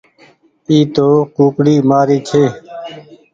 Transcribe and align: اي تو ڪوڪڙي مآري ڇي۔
اي 0.69 0.77
تو 0.95 1.07
ڪوڪڙي 1.35 1.75
مآري 1.89 2.17
ڇي۔ 2.27 2.43